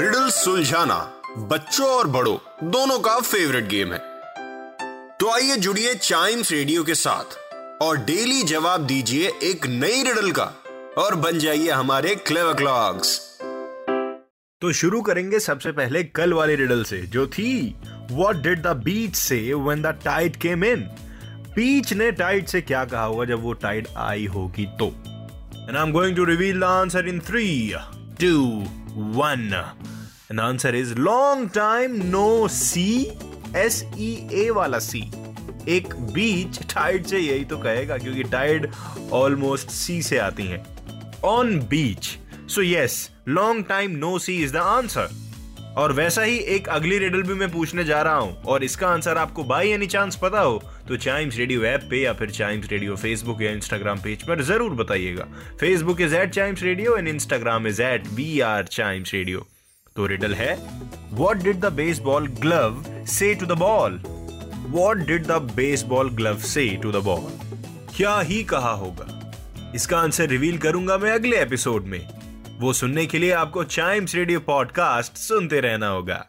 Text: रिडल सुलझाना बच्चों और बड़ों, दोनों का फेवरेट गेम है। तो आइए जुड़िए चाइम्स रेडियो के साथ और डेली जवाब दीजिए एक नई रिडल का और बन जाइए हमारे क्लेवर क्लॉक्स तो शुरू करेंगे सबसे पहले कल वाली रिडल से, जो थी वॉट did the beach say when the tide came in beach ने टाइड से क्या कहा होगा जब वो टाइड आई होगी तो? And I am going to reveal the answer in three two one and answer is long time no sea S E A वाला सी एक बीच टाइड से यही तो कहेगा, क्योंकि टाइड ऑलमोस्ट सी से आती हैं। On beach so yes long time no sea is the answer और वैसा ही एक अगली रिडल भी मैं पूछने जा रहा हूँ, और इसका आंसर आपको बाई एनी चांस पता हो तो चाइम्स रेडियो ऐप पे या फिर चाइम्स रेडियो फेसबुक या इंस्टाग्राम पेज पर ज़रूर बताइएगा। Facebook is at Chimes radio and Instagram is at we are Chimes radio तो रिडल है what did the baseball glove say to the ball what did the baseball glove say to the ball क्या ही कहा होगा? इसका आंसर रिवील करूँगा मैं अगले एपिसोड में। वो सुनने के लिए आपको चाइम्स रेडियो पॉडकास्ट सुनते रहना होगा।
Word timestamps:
रिडल 0.00 0.28
सुलझाना 0.30 0.96
बच्चों 1.48 1.86
और 1.86 2.06
बड़ों, 2.08 2.36
दोनों 2.70 2.98
का 2.98 3.18
फेवरेट 3.20 3.66
गेम 3.68 3.92
है। 3.92 3.98
तो 5.20 5.30
आइए 5.32 5.56
जुड़िए 5.56 5.94
चाइम्स 5.94 6.52
रेडियो 6.52 6.84
के 6.84 6.94
साथ 6.94 7.36
और 7.82 7.96
डेली 8.04 8.42
जवाब 8.52 8.86
दीजिए 8.86 9.32
एक 9.42 9.66
नई 9.66 10.02
रिडल 10.02 10.30
का 10.38 10.44
और 10.98 11.14
बन 11.24 11.38
जाइए 11.38 11.70
हमारे 11.70 12.14
क्लेवर 12.26 12.54
क्लॉक्स 12.54 13.18
तो 14.62 14.72
शुरू 14.80 15.00
करेंगे 15.02 15.40
सबसे 15.40 15.72
पहले 15.72 16.02
कल 16.04 16.32
वाली 16.32 16.54
रिडल 16.56 16.82
से, 16.84 16.98
जो 16.98 17.26
थी 17.26 17.74
वॉट 18.10 18.42
did 18.42 18.62
the 18.62 18.76
beach 18.84 19.16
say 19.16 19.42
when 19.68 19.82
the 19.82 19.96
tide 20.04 20.36
came 20.36 20.64
in 20.64 20.88
beach 21.56 21.92
ने 21.92 22.10
टाइड 22.12 22.46
से 22.46 22.60
क्या 22.62 22.84
कहा 22.84 23.04
होगा 23.04 23.24
जब 23.26 23.42
वो 23.42 23.52
टाइड 23.62 23.88
आई 24.08 24.26
होगी 24.34 24.66
तो? 24.78 24.86
And 24.86 25.76
I 25.76 25.82
am 25.82 25.92
going 25.92 26.16
to 26.16 26.24
reveal 26.24 26.60
the 26.60 26.64
answer 26.64 27.08
in 27.08 27.20
three 27.28 27.48
two 28.20 28.36
one 28.92 29.50
and 30.30 30.40
answer 30.40 30.74
is 30.76 30.94
long 30.94 31.48
time 31.54 31.94
no 32.06 32.48
sea 32.50 32.90
S 33.56 33.84
E 33.98 34.12
A 34.34 34.48
वाला 34.50 34.78
सी 34.80 35.00
एक 35.68 35.94
बीच 36.12 36.58
टाइड 36.74 37.06
से 37.06 37.18
यही 37.18 37.44
तो 37.44 37.58
कहेगा, 37.58 37.96
क्योंकि 37.98 38.22
टाइड 38.24 38.68
ऑलमोस्ट 39.12 39.70
सी 39.70 40.00
से 40.02 40.18
आती 40.18 40.46
हैं। 40.46 40.64
On 41.24 41.58
beach 41.70 42.16
so 42.50 42.62
yes 42.62 43.10
long 43.28 43.64
time 43.68 43.96
no 43.96 44.18
sea 44.18 44.36
is 44.44 44.52
the 44.52 44.56
answer 44.56 45.18
और 45.78 45.92
वैसा 45.92 46.22
ही 46.22 46.38
एक 46.54 46.68
अगली 46.68 46.98
रिडल 46.98 47.22
भी 47.22 47.34
मैं 47.34 47.50
पूछने 47.52 47.84
जा 47.84 48.00
रहा 48.02 48.14
हूँ, 48.14 48.42
और 48.42 48.64
इसका 48.64 48.88
आंसर 48.88 49.18
आपको 49.18 49.44
बाई 49.44 49.68
एनी 49.70 49.86
चांस 49.88 50.16
पता 50.22 50.40
हो 50.40 50.62
तो 50.88 50.96
चाइम्स 50.98 51.36
रेडियो 51.38 51.64
ऐप 51.64 51.86
पे 51.90 52.02
या 52.02 52.12
फिर 52.12 52.30
चाइम्स 52.30 52.70
रेडियो 52.70 52.96
फेसबुक 52.96 53.42
या 53.42 53.50
इंस्टाग्राम 53.52 53.98
पेज 54.00 54.22
पर 54.22 54.42
ज़रूर 54.44 54.74
बताइएगा। 54.74 55.28
Facebook 55.60 56.00
is 56.00 56.14
at 56.16 56.34
Chimes 56.34 56.62
radio 56.62 56.96
and 56.96 57.08
Instagram 57.08 57.66
is 57.66 57.82
at 57.82 58.06
we 58.14 58.38
are 58.46 58.66
Chimes 58.72 59.14
radio 59.14 59.46
तो 59.96 60.06
रिडल 60.06 60.34
है 60.34 60.54
what 61.10 61.36
did 61.36 61.60
the 61.60 61.72
baseball 61.98 62.26
glove 62.40 62.84
say 63.06 63.34
to 63.34 63.46
the 63.46 63.52
ball 63.58 64.00
what 64.70 64.96
did 64.96 65.26
the 65.26 65.32
baseball 65.82 66.10
glove 66.10 66.38
say 66.38 66.68
to 66.82 66.92
the 66.92 66.96
ball 66.96 67.30
क्या 67.96 68.18
ही 68.20 68.42
कहा 68.44 68.72
होगा? 68.72 69.16
इसका 69.74 69.98
आंसर 69.98 70.28
रिवील 70.28 70.58
करूँगा 70.58 70.98
मैं 70.98 71.12
अगले 71.12 71.40
एपिसोड 71.42 71.84
में। 71.84 72.00
वो 72.60 72.72
सुनने 72.72 73.06
के 73.06 73.18
लिए 73.18 73.32
आपको 73.32 73.64
चाइम्स 73.64 74.14
रेडियो 74.14 74.40
पॉडकास्ट 74.40 75.16
सुनते 75.16 75.60
रहना 75.60 75.88
होगा। 75.88 76.26